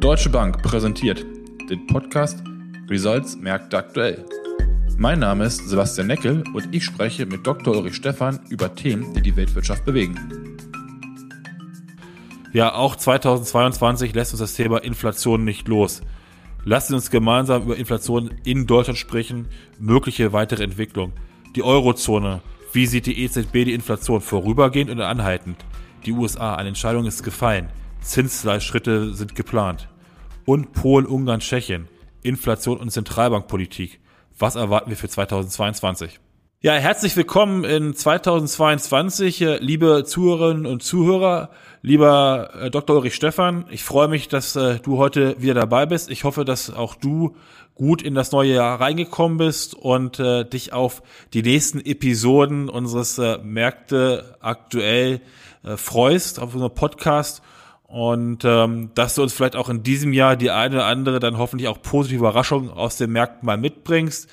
[0.00, 1.24] Deutsche Bank präsentiert
[1.70, 2.42] den Podcast
[2.88, 4.24] Results Märkte aktuell.
[4.98, 7.74] Mein Name ist Sebastian Neckel und ich spreche mit Dr.
[7.74, 10.56] Ulrich Stephan über Themen, die die Weltwirtschaft bewegen.
[12.52, 16.02] Ja, auch 2022 lässt uns das Thema Inflation nicht los.
[16.64, 21.12] Lassen Sie uns gemeinsam über Inflation in Deutschland sprechen, mögliche weitere Entwicklung.
[21.56, 22.42] Die Eurozone.
[22.72, 25.64] Wie sieht die EZB die Inflation vorübergehend oder anhaltend?
[26.04, 26.54] Die USA.
[26.54, 27.70] Eine Entscheidung ist gefallen.
[28.06, 29.88] Zinsleitschritte sind geplant.
[30.44, 31.88] Und Polen, Ungarn, Tschechien.
[32.22, 34.00] Inflation und Zentralbankpolitik.
[34.38, 36.20] Was erwarten wir für 2022?
[36.60, 41.50] Ja, herzlich willkommen in 2022, äh, liebe Zuhörerinnen und Zuhörer,
[41.82, 42.96] lieber äh, Dr.
[42.96, 43.66] Ulrich Stephan.
[43.70, 46.10] Ich freue mich, dass äh, du heute wieder dabei bist.
[46.10, 47.36] Ich hoffe, dass auch du
[47.74, 51.02] gut in das neue Jahr reingekommen bist und dich auf
[51.34, 55.20] die nächsten Episoden unseres Märkte aktuell
[55.62, 57.42] freust, auf unseren Podcast
[57.88, 61.38] und ähm, dass du uns vielleicht auch in diesem Jahr die eine oder andere dann
[61.38, 64.28] hoffentlich auch positive Überraschung aus den Märkten mal mitbringst.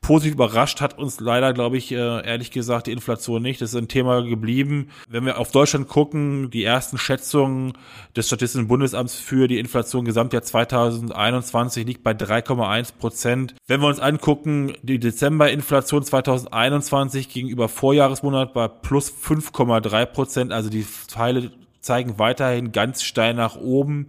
[0.00, 3.62] Positiv überrascht hat uns leider, glaube ich, äh, ehrlich gesagt, die Inflation nicht.
[3.62, 4.90] Das ist ein Thema geblieben.
[5.08, 7.72] Wenn wir auf Deutschland gucken, die ersten Schätzungen
[8.14, 13.54] des Statistischen Bundesamts für die Inflation Gesamtjahr 2021 liegt bei 3,1 Prozent.
[13.66, 20.86] Wenn wir uns angucken, die Dezemberinflation 2021 gegenüber Vorjahresmonat bei plus 5,3 Prozent, also die
[21.08, 21.50] Teile
[21.84, 24.08] zeigen weiterhin ganz steil nach oben.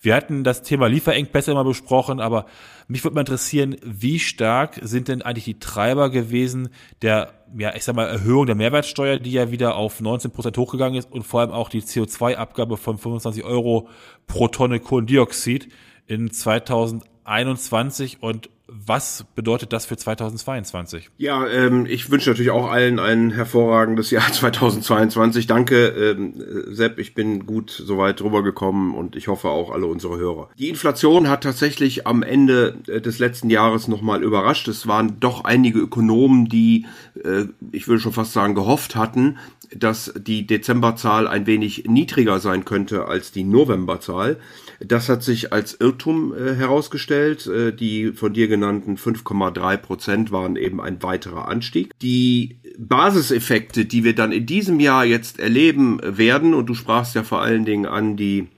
[0.00, 2.46] Wir hatten das Thema Lieferengpässe immer besprochen, aber
[2.88, 6.70] mich würde mal interessieren, wie stark sind denn eigentlich die Treiber gewesen
[7.02, 10.98] der, ja, ich sag mal, Erhöhung der Mehrwertsteuer, die ja wieder auf 19 Prozent hochgegangen
[10.98, 13.88] ist und vor allem auch die CO2-Abgabe von 25 Euro
[14.26, 15.68] pro Tonne Kohlendioxid
[16.06, 21.10] in 2021 und was bedeutet das für 2022?
[21.18, 25.46] Ja, ähm, ich wünsche natürlich auch allen ein hervorragendes Jahr 2022.
[25.46, 26.34] Danke, ähm,
[26.68, 30.48] Sepp, ich bin gut soweit drüber gekommen und ich hoffe auch alle unsere Hörer.
[30.58, 34.68] Die Inflation hat tatsächlich am Ende äh, des letzten Jahres nochmal überrascht.
[34.68, 36.86] Es waren doch einige Ökonomen, die,
[37.22, 39.38] äh, ich würde schon fast sagen, gehofft hatten,
[39.74, 44.38] dass die Dezemberzahl ein wenig niedriger sein könnte als die Novemberzahl.
[44.80, 47.46] Das hat sich als Irrtum äh, herausgestellt.
[47.46, 51.90] Äh, die von dir genannten 5,3 Prozent waren eben ein weiterer Anstieg.
[52.02, 57.22] Die Basiseffekte, die wir dann in diesem Jahr jetzt erleben werden, und du sprachst ja
[57.22, 58.48] vor allen Dingen an die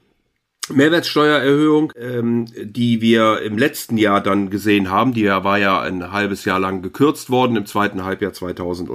[0.68, 6.44] Mehrwertsteuererhöhung, ähm, die wir im letzten Jahr dann gesehen haben, die war ja ein halbes
[6.44, 8.90] Jahr lang gekürzt worden im zweiten Halbjahr 2000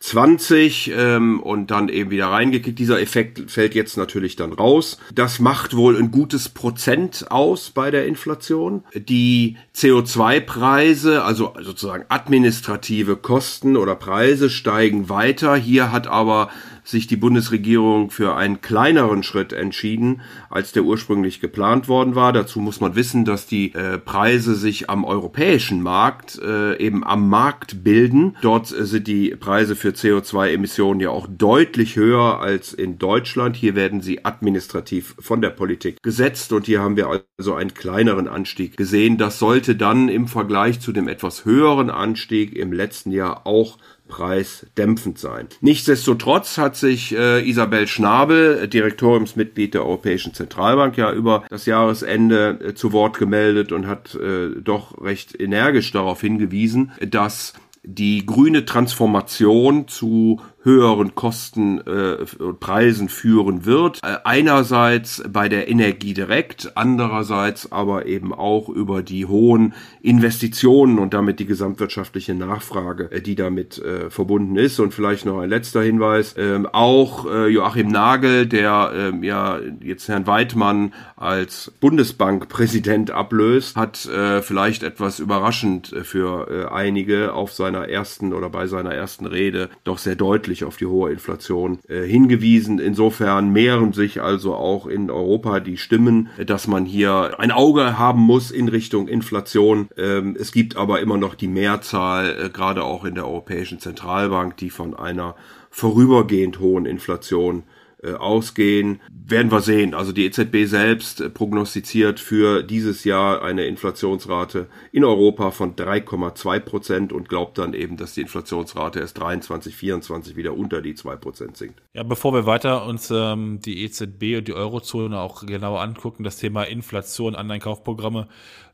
[0.00, 2.78] 20 ähm, und dann eben wieder reingekickt.
[2.78, 4.98] Dieser Effekt fällt jetzt natürlich dann raus.
[5.14, 8.82] Das macht wohl ein gutes Prozent aus bei der Inflation.
[8.94, 15.54] Die CO2-Preise, also sozusagen administrative Kosten oder Preise steigen weiter.
[15.54, 16.50] Hier hat aber
[16.84, 22.32] sich die Bundesregierung für einen kleineren Schritt entschieden, als der ursprünglich geplant worden war.
[22.32, 27.28] Dazu muss man wissen, dass die äh, Preise sich am europäischen Markt äh, eben am
[27.28, 28.36] Markt bilden.
[28.42, 33.56] Dort äh, sind die Preise für CO2-Emissionen ja auch deutlich höher als in Deutschland.
[33.56, 38.28] Hier werden sie administrativ von der Politik gesetzt und hier haben wir also einen kleineren
[38.28, 39.18] Anstieg gesehen.
[39.18, 43.78] Das sollte dann im Vergleich zu dem etwas höheren Anstieg im letzten Jahr auch
[44.10, 45.48] preisdämpfend sein.
[45.62, 52.74] Nichtsdestotrotz hat sich äh, Isabel Schnabel, Direktoriumsmitglied der Europäischen Zentralbank, ja über das Jahresende äh,
[52.74, 59.88] zu Wort gemeldet und hat äh, doch recht energisch darauf hingewiesen, dass die grüne Transformation
[59.88, 62.24] zu höheren Kosten äh,
[62.60, 63.98] Preisen führen wird.
[64.02, 69.72] Äh, einerseits bei der Energie direkt, andererseits aber eben auch über die hohen
[70.02, 74.78] Investitionen und damit die gesamtwirtschaftliche Nachfrage, äh, die damit äh, verbunden ist.
[74.80, 80.08] Und vielleicht noch ein letzter Hinweis, ähm, auch äh, Joachim Nagel, der ähm, ja jetzt
[80.08, 88.32] Herrn Weidmann als Bundesbankpräsident ablöst, hat äh, vielleicht etwas überraschend für einige auf seiner ersten
[88.32, 92.80] oder bei seiner ersten Rede doch sehr deutlich deutlich auf die hohe Inflation äh, hingewiesen.
[92.80, 98.20] Insofern mehren sich also auch in Europa die Stimmen, dass man hier ein Auge haben
[98.20, 99.88] muss in Richtung Inflation.
[99.96, 104.56] Ähm, es gibt aber immer noch die Mehrzahl, äh, gerade auch in der Europäischen Zentralbank,
[104.56, 105.36] die von einer
[105.70, 107.62] vorübergehend hohen Inflation
[108.08, 109.94] ausgehen, werden wir sehen.
[109.94, 116.60] Also die EZB selbst äh, prognostiziert für dieses Jahr eine Inflationsrate in Europa von 3,2
[116.60, 121.16] Prozent und glaubt dann eben, dass die Inflationsrate erst 23, 24 wieder unter die 2
[121.16, 121.82] Prozent sinkt.
[121.92, 126.38] Ja, bevor wir weiter uns ähm, die EZB und die Eurozone auch genauer angucken, das
[126.38, 128.28] Thema Inflation, Anleihenkaufprogramme,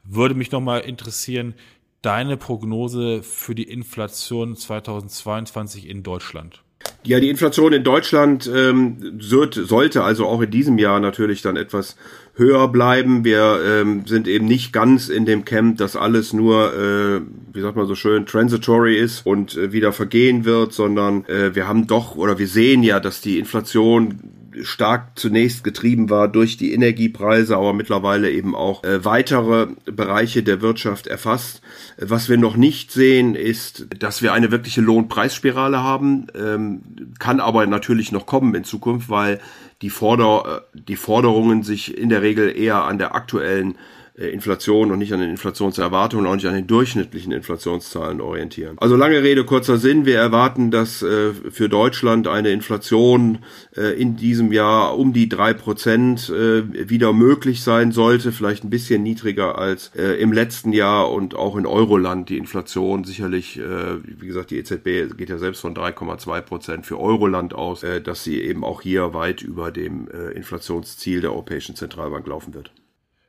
[0.05, 1.55] würde mich nochmal interessieren,
[2.03, 6.63] deine Prognose für die Inflation 2022 in Deutschland.
[7.07, 11.97] Ja, die Inflation in Deutschland ähm, sollte also auch in diesem Jahr natürlich dann etwas
[12.35, 13.25] höher bleiben.
[13.25, 17.21] Wir ähm, sind eben nicht ganz in dem Camp, dass alles nur, äh,
[17.53, 21.69] wie sagt man so schön, transitory ist und äh, wieder vergehen wird, sondern äh, wir
[21.69, 24.19] haben doch oder wir sehen ja, dass die Inflation
[24.63, 30.61] stark zunächst getrieben war durch die Energiepreise, aber mittlerweile eben auch äh, weitere Bereiche der
[30.61, 31.63] Wirtschaft erfasst.
[31.99, 36.83] Was wir noch nicht sehen, ist, dass wir eine wirkliche Lohnpreisspirale haben, ähm,
[37.19, 39.41] kann aber natürlich noch kommen in Zukunft, weil
[39.83, 43.77] die, Forder, äh, die Forderungen sich in der Regel eher an der aktuellen
[44.17, 48.79] Inflation und nicht an den Inflationserwartungen, auch nicht an den durchschnittlichen Inflationszahlen orientieren.
[48.79, 50.07] Also lange Rede, kurzer Sinn.
[50.07, 53.41] Wir erwarten, dass äh, für Deutschland eine Inflation
[53.77, 58.71] äh, in diesem Jahr um die drei Prozent äh, wieder möglich sein sollte, vielleicht ein
[58.71, 64.03] bisschen niedriger als äh, im letzten Jahr und auch in Euroland die Inflation sicherlich, äh,
[64.03, 68.25] wie gesagt, die EZB geht ja selbst von 3,2 Prozent für Euroland aus, äh, dass
[68.25, 72.71] sie eben auch hier weit über dem äh, Inflationsziel der Europäischen Zentralbank laufen wird.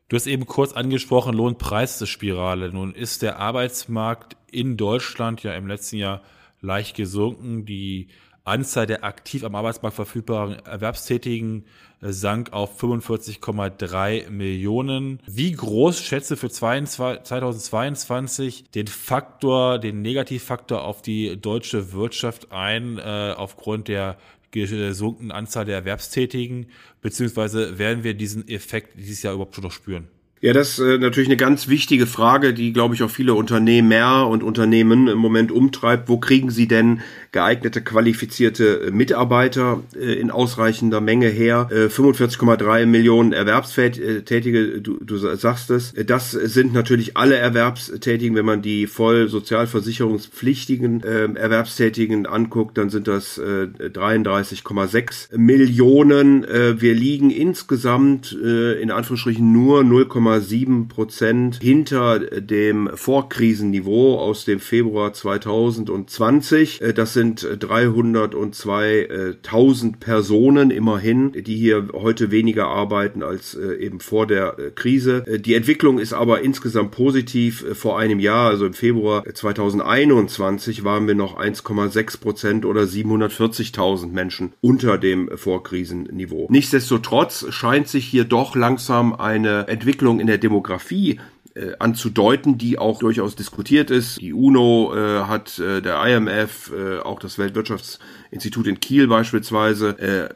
[0.09, 2.71] Du hast eben kurz angesprochen, Lohnpreisspirale.
[2.71, 6.21] Nun ist der Arbeitsmarkt in Deutschland ja im letzten Jahr
[6.61, 7.65] leicht gesunken.
[7.65, 8.07] Die
[8.45, 11.65] Anzahl der aktiv am Arbeitsmarkt verfügbaren Erwerbstätigen
[12.01, 15.19] äh, sank auf 45,3 Millionen.
[15.25, 23.33] Wie groß schätze für 2022 den Faktor, den Negativfaktor auf die deutsche Wirtschaft ein, äh,
[23.35, 24.15] aufgrund der
[24.51, 26.67] gesunkenen Anzahl der Erwerbstätigen,
[27.01, 30.07] beziehungsweise werden wir diesen Effekt dieses Jahr überhaupt schon noch spüren?
[30.39, 34.27] Ja, das ist äh, natürlich eine ganz wichtige Frage, die, glaube ich, auch viele Unternehmer
[34.27, 36.09] und Unternehmen im Moment umtreibt.
[36.09, 41.67] Wo kriegen sie denn geeignete, qualifizierte äh, Mitarbeiter äh, in ausreichender Menge her?
[41.71, 45.93] 45,3 Millionen Erwerbstätige, du, du sagst es.
[46.05, 48.35] Das sind natürlich alle Erwerbstätigen.
[48.35, 56.43] Wenn man die voll sozialversicherungspflichtigen Erwerbstätigen anguckt, dann sind das 33,6 Millionen.
[56.43, 65.13] Wir liegen insgesamt in Anführungsstrichen nur 0, 0,7 Prozent hinter dem Vorkrisenniveau aus dem Februar
[65.13, 66.81] 2020.
[66.81, 74.27] Äh, das sind 302.000 Personen immerhin, die hier heute weniger arbeiten als äh, eben vor
[74.27, 75.23] der äh, Krise.
[75.23, 77.65] Die Entwicklung ist aber insgesamt positiv.
[77.73, 84.53] Vor einem Jahr, also im Februar 2021, waren wir noch 1,6 Prozent oder 740.000 Menschen
[84.61, 86.45] unter dem Vorkrisenniveau.
[86.51, 91.19] Nichtsdestotrotz scheint sich hier doch langsam eine Entwicklung in der Demografie
[91.57, 94.21] äh, anzudeuten, die auch durchaus diskutiert ist.
[94.21, 100.29] Die UNO äh, hat, äh, der IMF, äh, auch das Weltwirtschaftsinstitut in Kiel beispielsweise äh,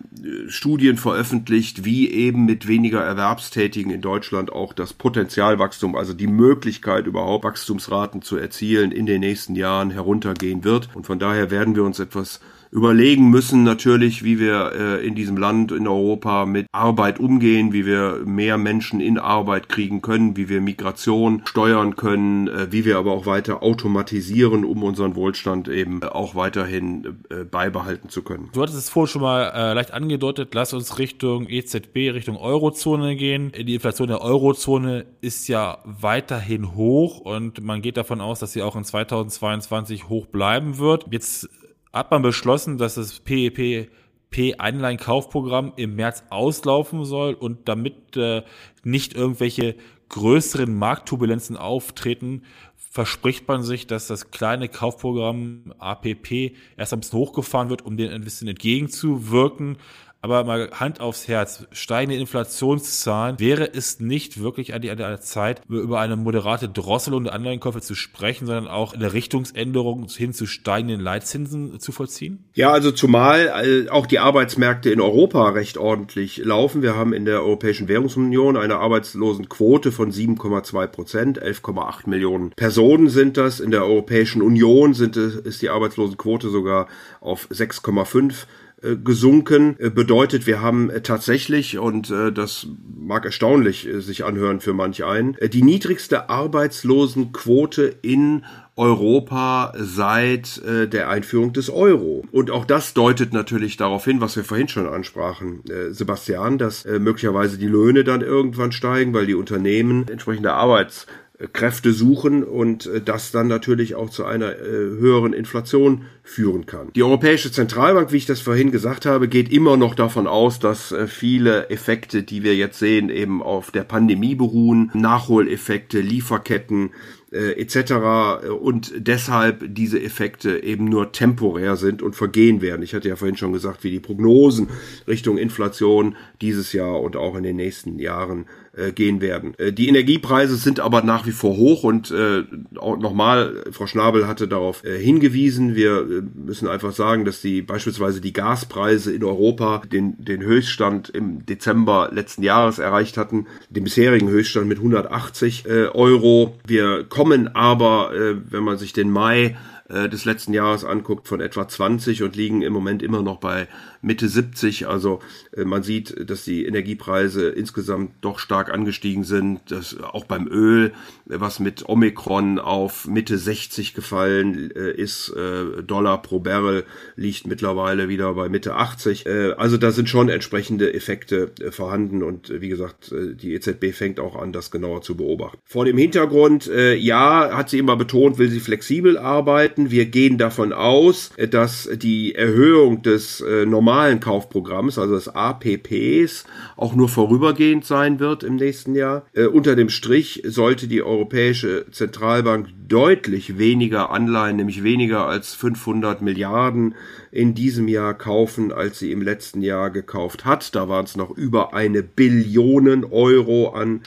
[0.49, 7.05] Studien veröffentlicht, wie eben mit weniger Erwerbstätigen in Deutschland auch das Potenzialwachstum, also die Möglichkeit
[7.05, 10.89] überhaupt Wachstumsraten zu erzielen in den nächsten Jahren heruntergehen wird.
[10.95, 12.39] Und von daher werden wir uns etwas
[12.71, 17.85] überlegen müssen natürlich, wie wir äh, in diesem Land, in Europa mit Arbeit umgehen, wie
[17.85, 22.97] wir mehr Menschen in Arbeit kriegen können, wie wir Migration steuern können, äh, wie wir
[22.97, 28.49] aber auch weiter automatisieren, um unseren Wohlstand eben äh, auch weiterhin äh, beibehalten zu können.
[28.53, 33.17] Du hattest es vorhin schon mal äh, leicht angedeutet, lass uns Richtung EZB, Richtung Eurozone
[33.17, 33.51] gehen.
[33.51, 38.61] Die Inflation der Eurozone ist ja weiterhin hoch und man geht davon aus, dass sie
[38.61, 41.05] auch in 2022 hoch bleiben wird.
[41.11, 41.49] Jetzt
[41.93, 43.89] hat man beschlossen, dass das PEP
[44.31, 48.43] P-Einleihenkaufprogramm im März auslaufen soll und damit äh,
[48.83, 49.75] nicht irgendwelche
[50.09, 52.43] größeren Marktturbulenzen auftreten,
[52.75, 58.11] verspricht man sich, dass das kleine Kaufprogramm APP erst ein bisschen hochgefahren wird, um den
[58.11, 59.77] ein bisschen entgegenzuwirken.
[60.23, 65.99] Aber mal Hand aufs Herz, steigende Inflationszahlen, wäre es nicht wirklich an der Zeit, über
[65.99, 71.79] eine moderate Drosselung der Anleihenkäufe zu sprechen, sondern auch eine Richtungsänderung hin zu steigenden Leitzinsen
[71.79, 72.43] zu vollziehen?
[72.53, 76.83] Ja, also zumal äh, auch die Arbeitsmärkte in Europa recht ordentlich laufen.
[76.83, 83.37] Wir haben in der Europäischen Währungsunion eine Arbeitslosenquote von 7,2 Prozent, 11,8 Millionen Personen sind
[83.37, 83.59] das.
[83.59, 86.87] In der Europäischen Union sind, ist die Arbeitslosenquote sogar
[87.21, 88.35] auf 6,5 äh,
[88.81, 89.75] gesunken.
[89.79, 92.67] Äh, bedeutet, wir haben äh, tatsächlich, und das
[92.99, 98.43] mag erstaunlich sich anhören für manch einen, die niedrigste Arbeitslosenquote in
[98.81, 102.23] Europa seit äh, der Einführung des Euro.
[102.31, 106.85] Und auch das deutet natürlich darauf hin, was wir vorhin schon ansprachen, äh, Sebastian, dass
[106.85, 111.05] äh, möglicherweise die Löhne dann irgendwann steigen, weil die Unternehmen entsprechende Arbeits
[111.47, 116.91] Kräfte suchen und äh, das dann natürlich auch zu einer äh, höheren Inflation führen kann.
[116.93, 120.91] Die Europäische Zentralbank, wie ich das vorhin gesagt habe, geht immer noch davon aus, dass
[120.91, 126.91] äh, viele Effekte, die wir jetzt sehen, eben auf der Pandemie beruhen, Nachholeffekte, Lieferketten,
[127.33, 128.43] etc.
[128.61, 132.83] und deshalb diese Effekte eben nur temporär sind und vergehen werden.
[132.83, 134.67] Ich hatte ja vorhin schon gesagt, wie die Prognosen
[135.07, 139.53] Richtung Inflation dieses Jahr und auch in den nächsten Jahren äh, gehen werden.
[139.57, 144.47] Äh, die Energiepreise sind aber nach wie vor hoch und äh, nochmal, Frau Schnabel hatte
[144.47, 149.81] darauf äh, hingewiesen, wir äh, müssen einfach sagen, dass die beispielsweise die Gaspreise in Europa
[149.91, 155.87] den, den Höchststand im Dezember letzten Jahres erreicht hatten, den bisherigen Höchststand mit 180 äh,
[155.87, 156.55] Euro.
[156.65, 159.57] Wir kommen aber, äh, wenn man sich den Mai
[159.91, 163.67] äh, des letzten Jahres anguckt, von etwa 20 und liegen im Moment immer noch bei
[164.01, 164.87] Mitte 70.
[164.87, 165.19] Also
[165.55, 169.59] äh, man sieht, dass die Energiepreise insgesamt doch stark angestiegen sind.
[169.69, 170.93] Das, auch beim Öl,
[171.25, 176.83] was mit Omikron auf Mitte 60 gefallen äh, ist, äh, Dollar pro Barrel
[177.15, 179.25] liegt mittlerweile wieder bei Mitte 80.
[179.25, 183.53] Äh, also da sind schon entsprechende Effekte äh, vorhanden und äh, wie gesagt, äh, die
[183.53, 185.59] EZB fängt auch an, das genauer zu beobachten.
[185.65, 189.91] Vor dem Hintergrund, äh, ja, hat sie immer betont, will sie flexibel arbeiten.
[189.91, 195.27] Wir gehen davon aus, äh, dass die Erhöhung des äh, normalen normalen Kaufprogramms, also des
[195.27, 196.45] APPs,
[196.77, 199.25] auch nur vorübergehend sein wird im nächsten Jahr.
[199.33, 206.21] Äh, unter dem Strich sollte die Europäische Zentralbank deutlich weniger Anleihen, nämlich weniger als 500
[206.21, 206.95] Milliarden
[207.31, 210.73] in diesem Jahr kaufen, als sie im letzten Jahr gekauft hat.
[210.73, 214.03] Da waren es noch über eine Billion Euro an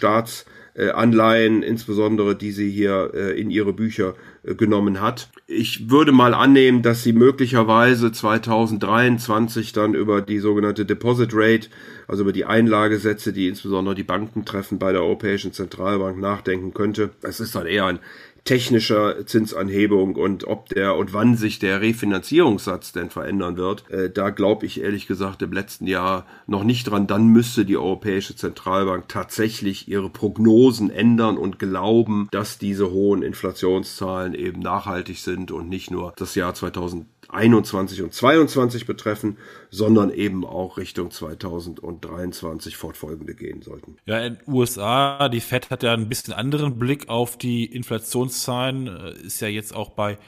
[0.75, 5.31] Staatsanleihen, insbesondere die sie hier äh, in ihre Bücher genommen hat.
[5.47, 11.69] Ich würde mal annehmen, dass sie möglicherweise 2023 dann über die sogenannte Deposit Rate,
[12.07, 17.11] also über die Einlagesätze, die insbesondere die Banken treffen, bei der Europäischen Zentralbank nachdenken könnte.
[17.23, 18.01] Das ist dann eher ein
[18.45, 24.31] technischer Zinsanhebung und ob der und wann sich der Refinanzierungssatz denn verändern wird, äh, da
[24.31, 27.07] glaube ich ehrlich gesagt im letzten Jahr noch nicht dran.
[27.07, 34.35] Dann müsste die Europäische Zentralbank tatsächlich ihre Prognosen ändern und glauben, dass diese hohen Inflationszahlen
[34.35, 39.39] eben nachhaltig sind und nicht nur das Jahr 2000 21 und 22 betreffen,
[39.71, 43.97] sondern eben auch Richtung 2023 fortfolgende gehen sollten.
[44.07, 48.89] Ja, in den USA, die Fed hat ja ein bisschen anderen Blick auf die Inflationszahlen,
[48.89, 50.19] äh, ist ja jetzt auch bei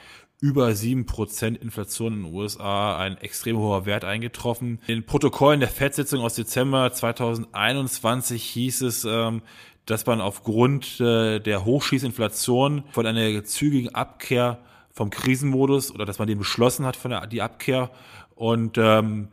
[0.41, 4.81] über sieben Prozent Inflation in den USA ein extrem hoher Wert eingetroffen.
[4.87, 9.43] In den Protokollen der FED-Sitzung aus Dezember 2021 hieß es, ähm,
[9.87, 14.59] dass man aufgrund äh, der Hochschießinflation von einer zügigen Abkehr
[14.97, 17.91] vom Krisenmodus oder dass man den beschlossen hat von der die Abkehr
[18.35, 19.29] und ähm,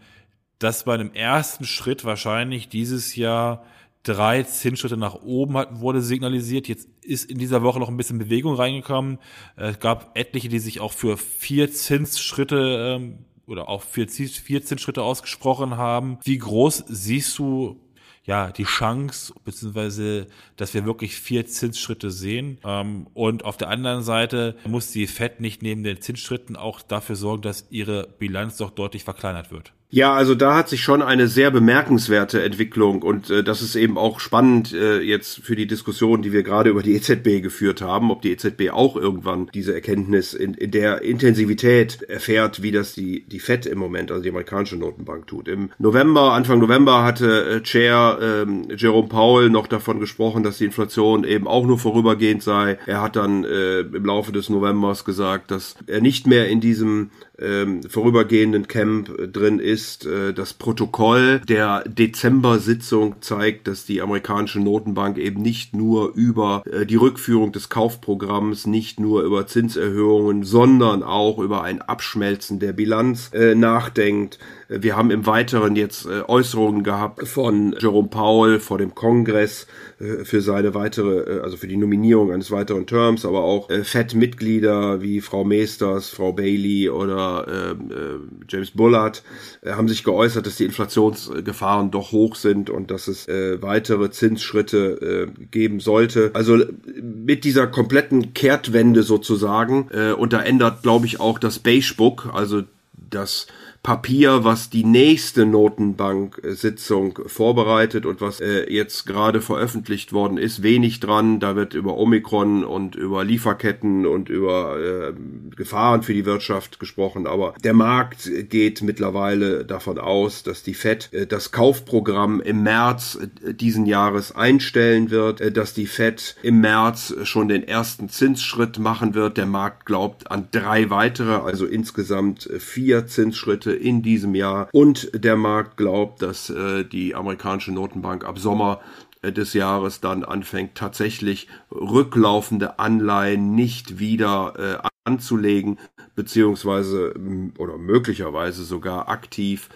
[0.60, 3.64] dass man im ersten Schritt wahrscheinlich dieses Jahr
[4.04, 6.68] drei Zinsschritte nach oben hatten, wurde signalisiert.
[6.68, 9.20] Jetzt ist in dieser Woche noch ein bisschen Bewegung reingekommen.
[9.56, 15.02] Es gab etliche, die sich auch für vier Zinsschritte ähm, oder auch für vier Zinsschritte
[15.02, 16.18] ausgesprochen haben.
[16.24, 17.80] Wie groß siehst du
[18.26, 22.58] ja, die Chance, beziehungsweise, dass wir wirklich vier Zinsschritte sehen.
[22.64, 27.18] Ähm, und auf der anderen Seite muss die FED nicht neben den Zinsschritten auch dafür
[27.18, 29.74] sorgen, dass ihre Bilanz doch deutlich verkleinert wird.
[29.94, 34.00] Ja, also da hat sich schon eine sehr bemerkenswerte Entwicklung und äh, das ist eben
[34.00, 38.10] auch spannend äh, jetzt für die Diskussion, die wir gerade über die EZB geführt haben,
[38.10, 43.24] ob die EZB auch irgendwann diese Erkenntnis in, in der Intensivität erfährt, wie das die,
[43.28, 45.48] die FED im Moment, also die amerikanische Notenbank tut.
[45.48, 50.66] Im November, Anfang November hatte äh, Chair ähm, Jerome Powell noch davon gesprochen, dass die
[50.66, 52.80] Inflation eben auch nur vorübergehend sei.
[52.88, 57.12] Er hat dann äh, im Laufe des Novembers gesagt, dass er nicht mehr in diesem
[57.40, 60.06] ähm, vorübergehenden Camp äh, drin ist.
[60.06, 66.86] Äh, das Protokoll der Dezember-Sitzung zeigt, dass die amerikanische Notenbank eben nicht nur über äh,
[66.86, 73.32] die Rückführung des Kaufprogramms, nicht nur über Zinserhöhungen, sondern auch über ein Abschmelzen der Bilanz
[73.34, 74.40] nachdenkt.
[74.80, 79.68] Wir haben im Weiteren jetzt äh, Äußerungen gehabt von Jerome Powell vor dem Kongress
[80.00, 85.02] äh, für seine weitere, äh, also für die Nominierung eines weiteren Terms, aber auch FED-Mitglieder
[85.02, 89.24] wie Frau Meesters, Frau Bailey oder ähm, äh, James Bullard
[89.66, 95.80] haben sich geäußert, dass die Inflationsgefahren doch hoch sind und dass es weitere Zinsschritte geben
[95.80, 96.32] sollte.
[96.34, 96.60] Also
[97.02, 102.64] mit dieser kompletten Kehrtwende sozusagen und da ändert, glaube ich, auch das Beige Book, also
[103.10, 103.48] das
[103.84, 111.02] Papier, was die nächste Notenbank-Sitzung vorbereitet und was äh, jetzt gerade veröffentlicht worden ist, wenig
[111.02, 111.42] dran.
[111.42, 115.14] Da wird über Omikron und über Lieferketten und über äh,
[115.54, 117.28] Gefahren für die Wirtschaft gesprochen.
[117.28, 123.20] Aber der Markt geht mittlerweile davon aus, dass die Fed äh, das Kaufprogramm im März
[123.46, 128.80] äh, diesen Jahres einstellen wird, äh, dass die Fed im März schon den ersten Zinsschritt
[128.80, 129.36] machen wird.
[129.36, 134.70] Der Markt glaubt an drei weitere, also insgesamt vier Zinsschritte in diesem Jahr.
[134.72, 138.82] Und der Markt glaubt, dass äh, die amerikanische Notenbank ab Sommer
[139.22, 145.80] äh, des Jahres dann anfängt, tatsächlich rücklaufende Anleihen nicht wieder äh, anzulegen,
[146.16, 147.14] beziehungsweise
[147.58, 149.68] oder möglicherweise sogar aktiv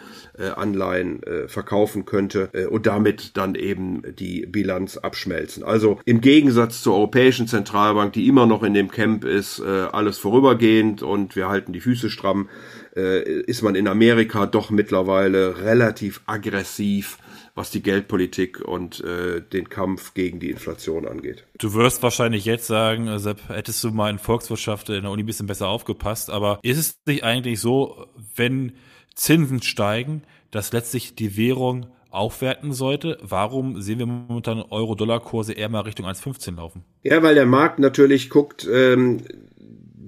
[0.55, 5.63] Anleihen verkaufen könnte und damit dann eben die Bilanz abschmelzen.
[5.63, 11.01] Also im Gegensatz zur Europäischen Zentralbank, die immer noch in dem Camp ist, alles vorübergehend
[11.01, 12.49] und wir halten die Füße stramm,
[13.01, 17.17] ist man in Amerika doch mittlerweile relativ aggressiv
[17.57, 21.43] was die Geldpolitik und äh, den Kampf gegen die Inflation angeht.
[21.57, 25.23] Du wirst wahrscheinlich jetzt sagen, äh, Sepp, hättest du mal in Volkswirtschaft in der Uni
[25.23, 28.73] ein bisschen besser aufgepasst, aber ist es nicht eigentlich so, wenn
[29.15, 33.17] Zinsen steigen, dass letztlich die Währung aufwerten sollte.
[33.21, 36.83] Warum sehen wir momentan Euro-Dollar-Kurse eher mal Richtung 1,15 laufen?
[37.03, 39.23] Ja, weil der Markt natürlich guckt, ähm,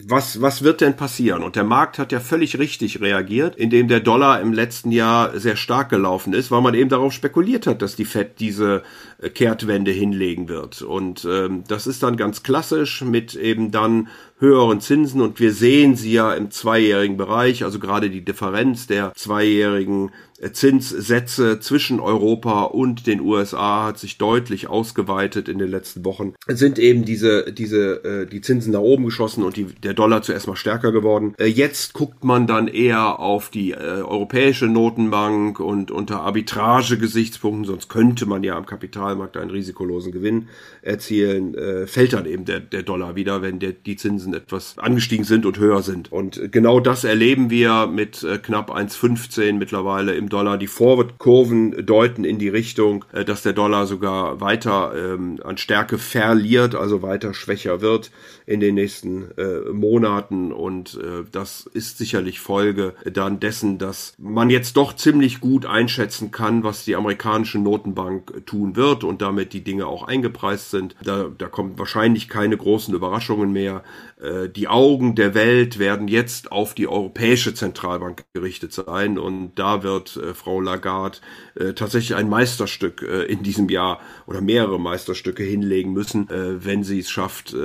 [0.09, 1.43] was, was wird denn passieren?
[1.43, 5.55] Und der Markt hat ja völlig richtig reagiert, indem der Dollar im letzten Jahr sehr
[5.55, 8.83] stark gelaufen ist, weil man eben darauf spekuliert hat, dass die Fed diese
[9.21, 10.81] äh, Kehrtwende hinlegen wird.
[10.81, 14.07] Und ähm, das ist dann ganz klassisch mit eben dann
[14.39, 19.11] höheren Zinsen und wir sehen sie ja im zweijährigen Bereich, also gerade die Differenz der
[19.15, 26.05] zweijährigen äh, Zinssätze zwischen Europa und den USA hat sich deutlich ausgeweitet in den letzten
[26.05, 26.33] Wochen.
[26.47, 30.47] Sind eben diese, diese, äh, die Zinsen nach oben geschossen und die, der Dollar zuerst
[30.47, 31.33] mal stärker geworden.
[31.37, 38.25] Äh, jetzt guckt man dann eher auf die europäische Notenbank und unter Arbitrage-Gesichtspunkten, sonst könnte
[38.25, 40.47] man ja am Kapitalmarkt einen risikolosen Gewinn
[40.81, 41.55] erzielen,
[41.87, 45.45] fällt dann eben der, der Dollar wieder, wenn der, die Zinsen Zinsen etwas angestiegen sind
[45.45, 46.11] und höher sind.
[46.11, 50.57] Und genau das erleben wir mit äh, knapp 1,15 mittlerweile im Dollar.
[50.57, 55.97] Die Forward-Kurven deuten in die Richtung, äh, dass der Dollar sogar weiter ähm, an Stärke
[55.97, 58.11] verliert, also weiter schwächer wird
[58.45, 60.51] in den nächsten äh, Monaten.
[60.51, 66.31] Und äh, das ist sicherlich Folge dann dessen, dass man jetzt doch ziemlich gut einschätzen
[66.31, 70.95] kann, was die amerikanische Notenbank tun wird und damit die Dinge auch eingepreist sind.
[71.03, 73.83] Da, da kommen wahrscheinlich keine großen Überraschungen mehr.
[74.19, 79.83] Äh, die Augen der Welt werden jetzt auf die Europäische Zentralbank gerichtet sein und da
[79.83, 81.19] wird äh, Frau Lagarde
[81.55, 87.09] äh, tatsächlich ein Meisterstück in diesem Jahr oder mehrere Meisterstücke hinlegen müssen, wenn sie es
[87.09, 87.55] schafft,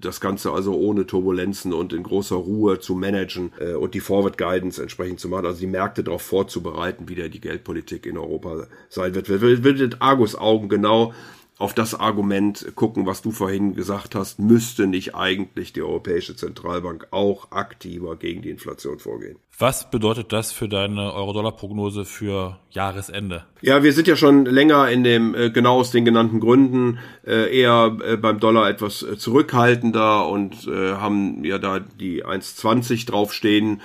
[0.00, 4.80] das Ganze also ohne Turbulenzen und in großer Ruhe zu managen und die Forward Guidance
[4.80, 9.14] entsprechend zu machen, also die Märkte darauf vorzubereiten, wie der die Geldpolitik in Europa sein
[9.14, 9.28] wird.
[9.28, 11.12] Wir wird Argus Augen genau
[11.58, 17.08] auf das Argument gucken, was du vorhin gesagt hast, müsste nicht eigentlich die Europäische Zentralbank
[17.10, 19.38] auch aktiver gegen die Inflation vorgehen.
[19.56, 23.44] Was bedeutet das für deine Euro-Dollar-Prognose für Jahresende?
[23.62, 27.56] Ja, wir sind ja schon länger in dem, äh, genau aus den genannten Gründen, äh,
[27.56, 33.80] eher äh, beim Dollar etwas äh, zurückhaltender und äh, haben ja da die 1,20 draufstehen.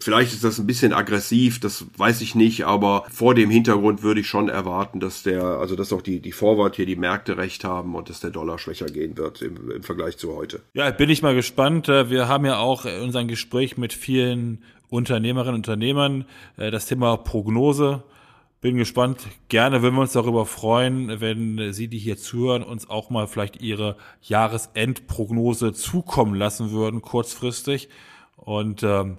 [0.00, 4.20] Vielleicht ist das ein bisschen aggressiv, das weiß ich nicht, aber vor dem Hintergrund würde
[4.20, 7.62] ich schon erwarten, dass der, also dass auch die, die Forward hier die Märkte recht
[7.62, 10.60] haben und dass der Dollar schwächer gehen wird im, im Vergleich zu heute.
[10.74, 11.88] Ja, bin ich mal gespannt.
[11.88, 16.24] Äh, wir haben ja auch in unserem Gespräch mit vielen Unternehmerinnen und Unternehmern.
[16.56, 18.02] Äh, das Thema Prognose.
[18.60, 19.20] Bin gespannt.
[19.48, 23.60] Gerne würden wir uns darüber freuen, wenn Sie, die hier zuhören, uns auch mal vielleicht
[23.62, 27.90] Ihre Jahresendprognose zukommen lassen würden, kurzfristig.
[28.36, 29.18] Und ähm,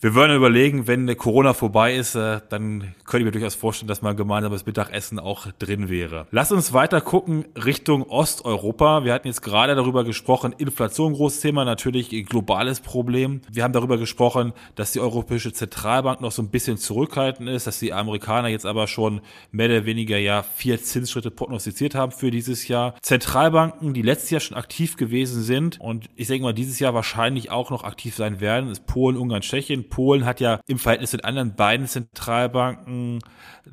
[0.00, 4.00] wir würden überlegen, wenn Corona vorbei ist, äh, dann könnte ich mir durchaus vorstellen, dass
[4.00, 6.28] mal gemeinsames Mittagessen auch drin wäre.
[6.30, 9.02] Lass uns weiter gucken Richtung Osteuropa.
[9.02, 13.40] Wir hatten jetzt gerade darüber gesprochen, Inflation großes Thema, natürlich globales Problem.
[13.50, 17.80] Wir haben darüber gesprochen, dass die Europäische Zentralbank noch so ein bisschen zurückhaltend ist, dass
[17.80, 22.68] die Amerikaner jetzt aber schon mehr oder weniger ja vier Zinsschritte prognostiziert haben für dieses
[22.68, 22.94] Jahr.
[23.02, 27.50] Zentralbanken, die letztes Jahr schon aktiv gewesen sind und ich denke mal dieses Jahr wahrscheinlich
[27.50, 29.87] auch noch aktiv sein werden, ist Polen, Ungarn, Tschechien.
[29.88, 33.20] Polen hat ja im Verhältnis zu den anderen beiden Zentralbanken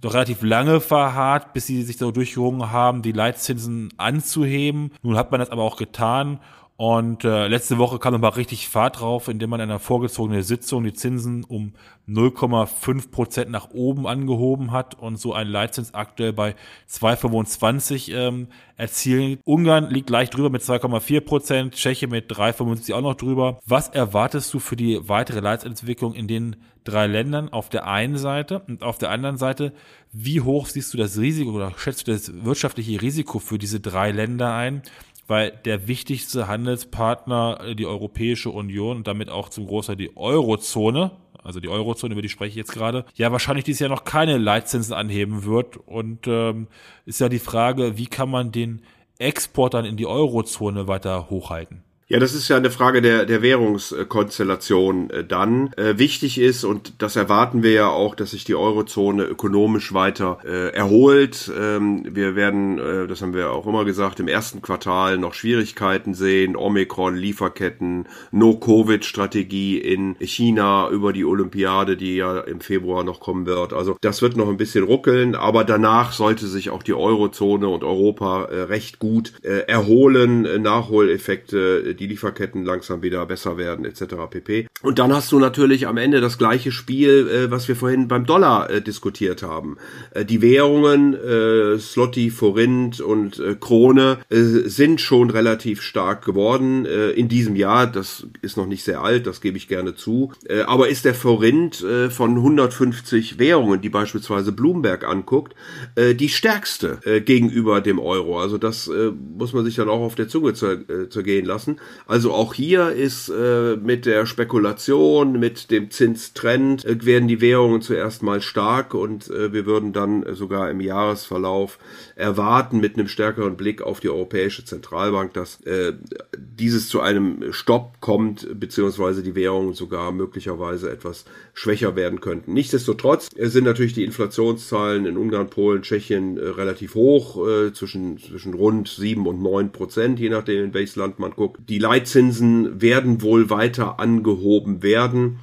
[0.01, 4.91] doch relativ lange verharrt, bis sie sich so durchgerungen haben, die Leitzinsen anzuheben.
[5.01, 6.39] Nun hat man das aber auch getan
[6.77, 10.83] und äh, letzte Woche kam nochmal richtig Fahrt drauf, indem man in einer vorgezogenen Sitzung
[10.83, 11.73] die Zinsen um
[12.09, 16.53] 0,5 Prozent nach oben angehoben hat und so ein Leitzins aktuell bei
[16.89, 19.39] 2,25 ähm, erzielen.
[19.45, 23.59] Ungarn liegt leicht drüber mit 2,4 Prozent, Tschechien mit 3,75 auch noch drüber.
[23.65, 28.59] Was erwartest du für die weitere Leitzinsentwicklung in den drei Ländern auf der einen Seite
[28.67, 29.71] und auf der anderen Seite,
[30.11, 34.11] wie hoch siehst du das Risiko oder schätzt du das wirtschaftliche Risiko für diese drei
[34.11, 34.83] Länder ein?
[35.27, 41.11] Weil der wichtigste Handelspartner, äh, die Europäische Union und damit auch zum Großteil die Eurozone,
[41.43, 44.37] also die Eurozone, über die spreche ich jetzt gerade, ja wahrscheinlich dieses Jahr noch keine
[44.37, 45.77] Leitzinsen anheben wird.
[45.77, 46.67] Und ähm,
[47.05, 48.81] ist ja die Frage, wie kann man den
[49.19, 51.83] Export dann in die Eurozone weiter hochhalten?
[52.07, 55.73] Ja, das ist ja eine Frage der, der Währungskonstellation äh, dann.
[55.73, 60.37] Äh, wichtig ist, und das erwarten wir ja auch, dass sich die Eurozone ökonomisch weiter
[60.45, 61.51] äh, erholt.
[61.59, 66.13] Ähm, wir werden, äh, das haben wir auch immer gesagt, im ersten Quartal noch Schwierigkeiten
[66.13, 66.55] sehen.
[66.55, 73.73] Omikron, Lieferketten, No-Covid-Strategie in China über die Olympiade, die ja im Februar noch kommen wird.
[73.73, 77.83] Also das wird noch ein bisschen ruckeln, aber danach sollte sich auch die Eurozone und
[77.83, 80.43] Europa äh, recht gut äh, erholen.
[80.61, 84.15] Nachholeffekte die Lieferketten langsam wieder besser werden etc.
[84.29, 84.67] pp.
[84.81, 88.25] Und dann hast du natürlich am Ende das gleiche Spiel, äh, was wir vorhin beim
[88.25, 89.77] Dollar äh, diskutiert haben.
[90.11, 96.85] Äh, die Währungen, äh, Slotty, Forint und äh, Krone äh, sind schon relativ stark geworden
[96.85, 97.87] äh, in diesem Jahr.
[97.87, 100.31] Das ist noch nicht sehr alt, das gebe ich gerne zu.
[100.47, 105.55] Äh, aber ist der Forint äh, von 150 Währungen, die beispielsweise Bloomberg anguckt,
[105.95, 108.39] äh, die stärkste äh, gegenüber dem Euro.
[108.39, 111.77] Also das äh, muss man sich dann auch auf der Zunge äh, zergehen lassen.
[112.07, 117.81] Also auch hier ist äh, mit der Spekulation, mit dem Zinstrend, äh, werden die Währungen
[117.81, 121.79] zuerst mal stark und äh, wir würden dann äh, sogar im Jahresverlauf
[122.15, 125.93] erwarten mit einem stärkeren Blick auf die Europäische Zentralbank, dass äh,
[126.37, 132.53] dieses zu einem Stopp kommt, beziehungsweise die Währungen sogar möglicherweise etwas schwächer werden könnten.
[132.53, 138.53] Nichtsdestotrotz sind natürlich die Inflationszahlen in Ungarn, Polen, Tschechien äh, relativ hoch, äh, zwischen, zwischen
[138.53, 141.61] rund sieben und neun Prozent, je nachdem in welches Land man guckt.
[141.69, 145.39] Die Leitzinsen werden wohl weiter angehoben werden.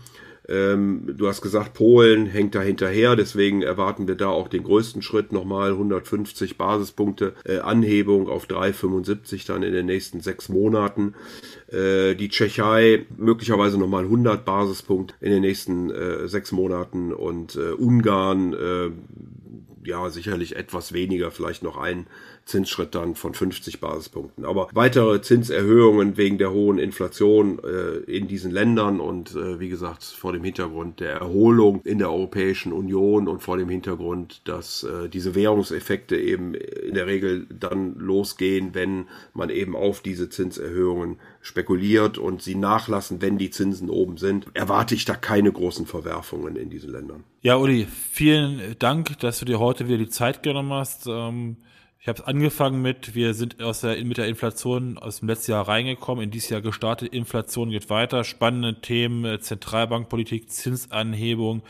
[0.48, 5.00] Ähm, du hast gesagt, Polen hängt da hinterher, deswegen erwarten wir da auch den größten
[5.00, 11.14] Schritt nochmal 150 Basispunkte äh, Anhebung auf 3,75 dann in den nächsten sechs Monaten.
[11.68, 17.70] Äh, die Tschechei möglicherweise nochmal 100 Basispunkte in den nächsten äh, sechs Monaten und äh,
[17.70, 18.90] Ungarn äh,
[19.84, 22.06] ja sicherlich etwas weniger, vielleicht noch ein
[22.44, 24.44] Zinsschritt dann von 50 Basispunkten.
[24.44, 30.04] Aber weitere Zinserhöhungen wegen der hohen Inflation äh, in diesen Ländern und äh, wie gesagt
[30.04, 35.08] vor dem Hintergrund der Erholung in der Europäischen Union und vor dem Hintergrund, dass äh,
[35.08, 42.18] diese Währungseffekte eben in der Regel dann losgehen, wenn man eben auf diese Zinserhöhungen spekuliert
[42.18, 46.70] und sie nachlassen, wenn die Zinsen oben sind, erwarte ich da keine großen Verwerfungen in
[46.70, 47.24] diesen Ländern.
[47.40, 51.06] Ja, Uli, vielen Dank, dass du dir heute wieder die Zeit genommen hast.
[51.08, 51.56] Ähm
[52.02, 55.52] ich habe es angefangen mit, wir sind aus der, mit der Inflation aus dem letzten
[55.52, 61.62] Jahr reingekommen, in dieses Jahr gestartet, Inflation geht weiter, spannende Themen, äh, Zentralbankpolitik, Zinsanhebung,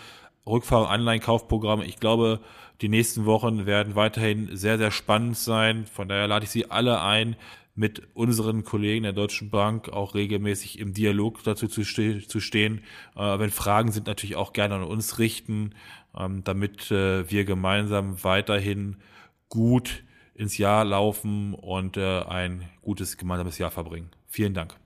[0.46, 1.84] Rückfahrung, Anleihenkaufprogramme.
[1.84, 2.40] Ich glaube,
[2.80, 5.84] die nächsten Wochen werden weiterhin sehr, sehr spannend sein.
[5.84, 7.36] Von daher lade ich Sie alle ein,
[7.74, 12.80] mit unseren Kollegen der Deutschen Bank auch regelmäßig im Dialog dazu zu, ste zu stehen.
[13.16, 15.74] Äh, wenn Fragen sind, natürlich auch gerne an uns richten,
[16.18, 18.96] ähm, damit äh, wir gemeinsam weiterhin
[19.50, 24.10] gut ins Jahr laufen und äh, ein gutes gemeinsames Jahr verbringen.
[24.26, 24.76] Vielen Dank.